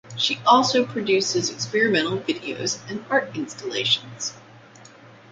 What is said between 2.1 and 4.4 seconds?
videos and art installations.